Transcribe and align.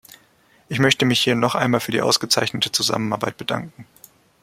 Ich 0.67 0.79
möchte 0.79 1.05
mich 1.05 1.19
hier 1.21 1.35
noch 1.35 1.53
einmal 1.53 1.79
für 1.79 1.91
die 1.91 2.01
ausgezeichnete 2.01 2.71
Zusammenarbeit 2.71 3.37
bedanken. 3.37 3.85